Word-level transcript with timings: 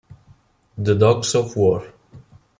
The 0.79 0.95
Dogs 0.95 1.35
of 1.35 1.55
War 1.55 1.93